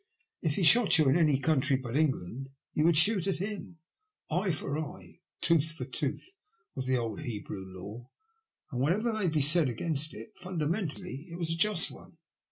If 0.41 0.55
he 0.55 0.63
shot 0.63 0.87
at 0.87 0.97
you 0.97 1.09
in 1.09 1.15
any 1.15 1.37
country 1.37 1.75
but 1.75 1.95
England, 1.95 2.49
you 2.73 2.85
would 2.85 2.97
shoot 2.97 3.27
at 3.27 3.37
him. 3.37 3.77
Eye 4.31 4.49
for 4.49 4.75
eye, 4.79 5.03
and 5.05 5.17
tooth 5.41 5.73
for 5.73 5.85
tooth, 5.85 6.27
was 6.73 6.87
the 6.87 6.97
old 6.97 7.19
Hebrew 7.19 7.63
law, 7.63 8.09
and 8.71 8.81
whatever 8.81 9.13
may 9.13 9.27
be 9.27 9.41
said 9.41 9.69
against 9.69 10.15
it, 10.15 10.31
fundamentally 10.37 11.27
it 11.29 11.37
was 11.37 11.51
a 11.51 11.55
just 11.55 11.91
one." 11.91 12.17